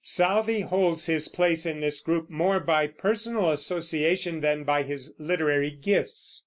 Southey 0.03 0.61
holds 0.61 1.05
his 1.05 1.27
place 1.27 1.63
in 1.63 1.79
this 1.79 2.01
group 2.01 2.27
more 2.27 2.59
by 2.59 2.87
personal 2.87 3.51
association 3.51 4.39
than 4.41 4.63
by 4.63 4.81
his 4.81 5.13
literary 5.19 5.69
gifts. 5.69 6.39